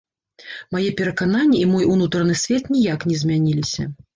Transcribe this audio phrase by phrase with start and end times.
[0.75, 3.91] Мае перакананні і мой унутраны свет ніяк не змяніліся.